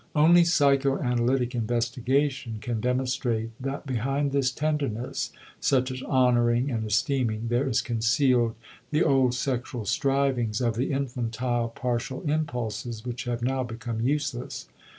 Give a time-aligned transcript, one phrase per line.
[0.15, 7.69] Only psychoanalytic investigation can demonstrate that behind this tenderness, such as honoring and esteeming, there
[7.69, 8.55] is concealed
[8.89, 14.67] the old sexual strivings of the infantile partial impulses which have now become useless.